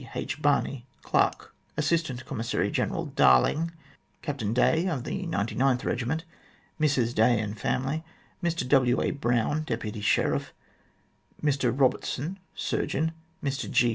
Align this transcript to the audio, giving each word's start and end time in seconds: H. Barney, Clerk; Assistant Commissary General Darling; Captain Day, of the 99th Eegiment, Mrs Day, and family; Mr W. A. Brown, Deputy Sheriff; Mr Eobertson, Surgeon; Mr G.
H. 0.15 0.41
Barney, 0.41 0.83
Clerk; 1.03 1.53
Assistant 1.77 2.25
Commissary 2.25 2.71
General 2.71 3.05
Darling; 3.05 3.69
Captain 4.23 4.51
Day, 4.51 4.87
of 4.87 5.03
the 5.03 5.27
99th 5.27 5.81
Eegiment, 5.81 6.23
Mrs 6.79 7.13
Day, 7.13 7.39
and 7.39 7.55
family; 7.55 8.03
Mr 8.43 8.67
W. 8.67 8.99
A. 8.99 9.11
Brown, 9.11 9.61
Deputy 9.61 10.01
Sheriff; 10.01 10.53
Mr 11.43 11.71
Eobertson, 11.71 12.37
Surgeon; 12.55 13.11
Mr 13.43 13.69
G. 13.69 13.89